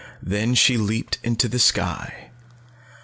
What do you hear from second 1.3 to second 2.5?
the sky.